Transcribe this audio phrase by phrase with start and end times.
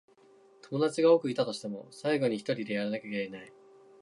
[0.63, 3.53] 友達が多くいたとしても、最後にはひとりでやらなくちゃならない。